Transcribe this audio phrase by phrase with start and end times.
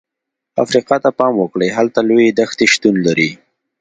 [0.63, 3.29] افریقا ته پام وکړئ، هلته لویې دښتې شتون لري.